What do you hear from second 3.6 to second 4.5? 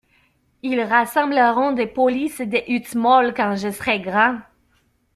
serai grand.